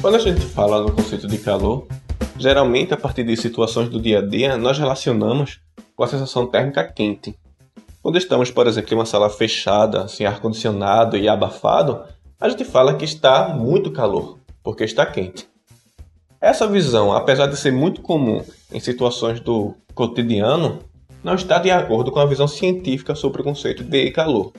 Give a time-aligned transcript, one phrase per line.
[0.00, 1.86] Quando a gente fala no conceito de calor,
[2.38, 5.60] geralmente a partir de situações do dia a dia, nós relacionamos
[5.96, 7.36] com a sensação térmica quente.
[8.02, 12.04] Quando estamos, por exemplo, em uma sala fechada, sem ar-condicionado e abafado,
[12.38, 15.48] a gente fala que está muito calor, porque está quente.
[16.40, 20.78] Essa visão, apesar de ser muito comum em situações do cotidiano,
[21.24, 24.52] não está de acordo com a visão científica sobre o conceito de calor.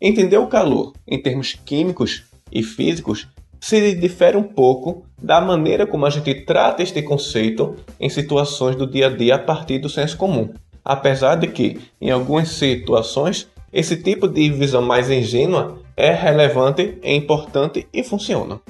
[0.00, 3.26] Entender o calor em termos químicos e físicos
[3.64, 8.86] se difere um pouco da maneira como a gente trata este conceito em situações do
[8.86, 10.52] dia a dia a partir do senso comum.
[10.84, 17.14] Apesar de que, em algumas situações, esse tipo de visão mais ingênua é relevante, é
[17.14, 18.60] importante e funciona.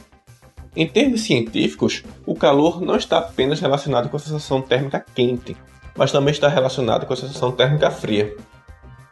[0.76, 5.56] Em termos científicos, o calor não está apenas relacionado com a sensação térmica quente,
[5.96, 8.36] mas também está relacionado com a sensação térmica fria.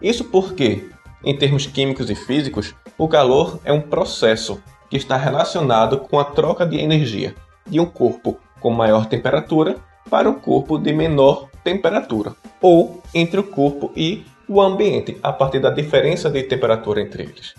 [0.01, 0.89] Isso porque,
[1.25, 4.63] em termos químicos e físicos, o calor é um processo
[4.93, 7.35] que está relacionado com a troca de energia
[7.67, 9.77] de um corpo com maior temperatura
[10.11, 15.61] para um corpo de menor temperatura, ou entre o corpo e o ambiente, a partir
[15.61, 17.55] da diferença de temperatura entre eles.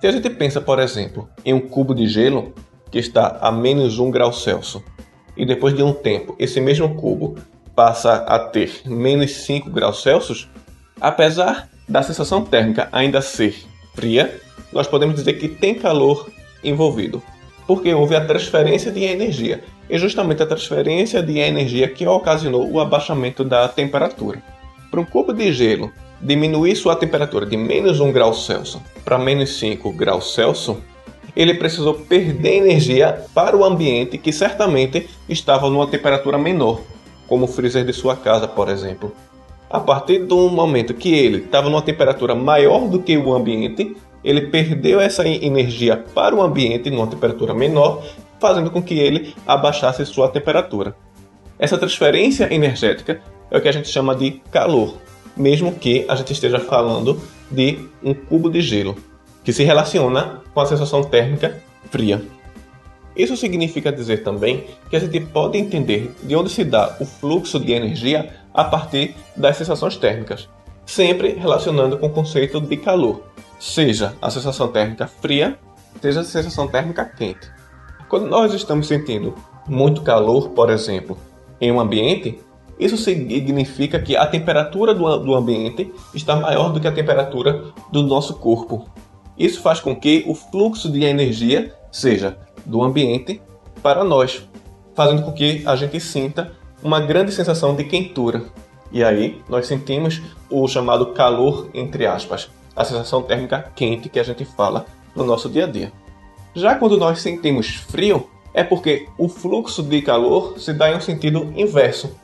[0.00, 2.54] Se a gente pensa, por exemplo, em um cubo de gelo
[2.90, 4.82] que está a menos 1 grau Celsius,
[5.36, 7.36] e depois de um tempo esse mesmo cubo
[7.76, 10.48] passa a ter menos 5 graus Celsius,
[10.98, 13.54] apesar da sensação térmica ainda ser
[13.94, 14.40] fria,
[14.72, 16.32] nós podemos dizer que tem calor
[16.64, 17.22] envolvido,
[17.66, 22.80] porque houve a transferência de energia, e justamente a transferência de energia que ocasionou o
[22.80, 24.42] abaixamento da temperatura.
[24.90, 29.58] Para um cubo de gelo diminuir sua temperatura de menos 1 grau Celsius para menos
[29.58, 30.78] 5 graus Celsius,
[31.36, 36.80] ele precisou perder energia para o ambiente que certamente estava numa temperatura menor,
[37.26, 39.12] como o freezer de sua casa, por exemplo.
[39.68, 44.48] A partir do momento que ele estava numa temperatura maior do que o ambiente, ele
[44.48, 48.02] perdeu essa energia para o ambiente numa temperatura menor,
[48.40, 50.96] fazendo com que ele abaixasse sua temperatura.
[51.58, 53.20] Essa transferência energética
[53.50, 54.96] é o que a gente chama de calor,
[55.36, 57.20] mesmo que a gente esteja falando
[57.50, 58.96] de um cubo de gelo,
[59.44, 62.22] que se relaciona com a sensação térmica fria.
[63.16, 67.60] Isso significa dizer também que a gente pode entender de onde se dá o fluxo
[67.60, 70.48] de energia a partir das sensações térmicas,
[70.86, 73.22] sempre relacionando com o conceito de calor,
[73.58, 75.58] seja a sensação térmica fria,
[76.00, 77.50] seja a sensação térmica quente.
[78.08, 79.34] Quando nós estamos sentindo
[79.66, 81.16] muito calor, por exemplo,
[81.60, 82.38] em um ambiente,
[82.78, 88.34] isso significa que a temperatura do, ambiente está maior do que a temperatura do nosso
[88.34, 88.88] corpo.
[89.38, 93.40] Isso faz com que o fluxo de energia seja do ambiente
[93.82, 94.48] para nós,
[94.94, 96.52] fazendo com que a gente sinta
[96.82, 98.44] uma grande sensação de quentura.
[98.92, 104.22] E aí nós sentimos o chamado calor, entre aspas, a sensação térmica quente que a
[104.22, 105.92] gente fala no nosso dia a dia.
[106.54, 111.00] Já quando nós sentimos frio, é porque o fluxo de calor se dá em um
[111.00, 112.16] sentido inverso.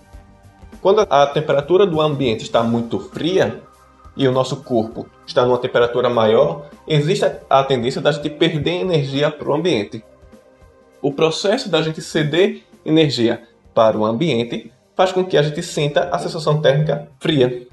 [0.81, 3.61] Quando a temperatura do ambiente está muito fria
[4.17, 9.31] e o nosso corpo está numa temperatura maior, existe a tendência da gente perder energia
[9.31, 10.03] para o ambiente.
[11.03, 13.43] O processo da gente ceder energia
[13.75, 17.67] para o ambiente faz com que a gente sinta a sensação térmica fria.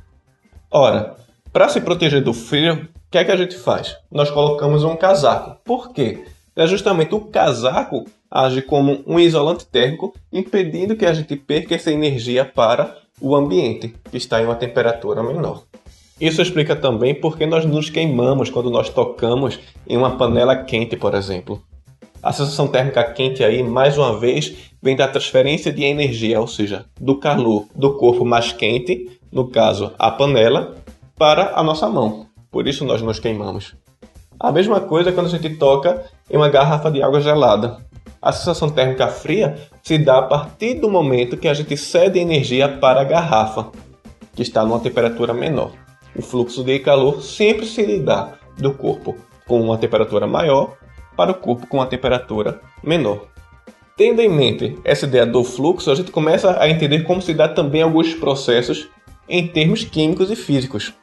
[0.72, 1.18] Ora,
[1.52, 3.98] para se proteger do frio, o que é que a gente faz?
[4.10, 5.58] Nós colocamos um casaco.
[5.66, 6.24] Por quê?
[6.56, 11.92] É justamente o casaco age como um isolante térmico, impedindo que a gente perca essa
[11.92, 15.64] energia para o ambiente, que está em uma temperatura menor.
[16.22, 21.14] Isso explica também porque nós nos queimamos quando nós tocamos em uma panela quente, por
[21.14, 21.62] exemplo.
[22.24, 26.86] A sensação térmica quente aí, mais uma vez, vem da transferência de energia, ou seja,
[26.98, 30.78] do calor do corpo mais quente, no caso a panela,
[31.18, 32.28] para a nossa mão.
[32.50, 33.76] Por isso nós nos queimamos.
[34.40, 37.86] A mesma coisa quando a gente toca em uma garrafa de água gelada.
[38.22, 42.70] A sensação térmica fria se dá a partir do momento que a gente cede energia
[42.70, 43.68] para a garrafa,
[44.34, 45.72] que está numa temperatura menor.
[46.16, 50.78] O fluxo de calor sempre se dá do corpo com uma temperatura maior
[51.18, 53.28] para o corpo com uma temperatura menor.
[53.98, 57.48] Tendo em mente essa ideia do fluxo, a gente começa a entender como se dá
[57.48, 58.88] também alguns processos
[59.28, 60.94] em termos químicos e físicos.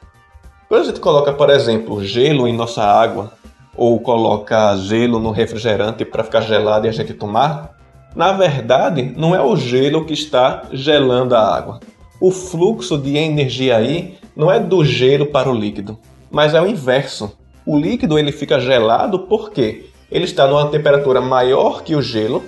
[0.69, 3.33] Quando a gente coloca, por exemplo, gelo em nossa água,
[3.77, 7.77] ou coloca gelo no refrigerante para ficar gelado e a gente tomar,
[8.15, 11.81] na verdade não é o gelo que está gelando a água.
[12.21, 15.99] O fluxo de energia aí não é do gelo para o líquido,
[16.31, 17.37] mas é o inverso.
[17.67, 22.45] O líquido ele fica gelado porque ele está numa temperatura maior que o gelo,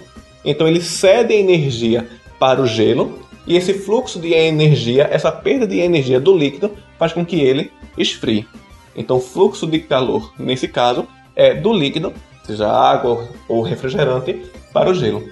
[0.46, 2.08] então ele cede energia
[2.38, 7.12] para o gelo e esse fluxo de energia, essa perda de energia do líquido faz
[7.12, 8.46] com que ele esfrie.
[8.94, 12.14] Então, o fluxo de calor, nesse caso, é do líquido,
[12.44, 15.28] seja água ou refrigerante, para o gelo.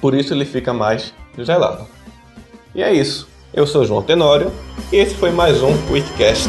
[0.00, 1.86] Por isso ele fica mais gelado.
[2.74, 3.28] E é isso.
[3.52, 4.52] Eu sou João Tenório
[4.92, 6.48] e esse foi mais um Quickcast.